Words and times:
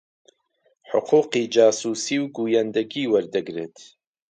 حقووقی 0.91 1.43
جاسووسی 1.55 2.15
و 2.23 2.25
گوویندەگی 2.37 3.09
وەردەگرت 3.13 3.75